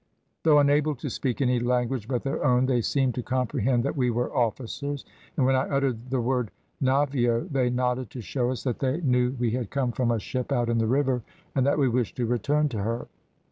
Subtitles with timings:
[0.41, 4.09] Though unable to speak any language but their own, they seemed to comprehend that we
[4.09, 5.05] were officers;
[5.37, 6.49] and when I uttered the word
[6.81, 10.51] `navio,' they nodded to show us that they knew we had come from a ship
[10.51, 11.21] out in the river,
[11.53, 13.09] and that we wished to return to her.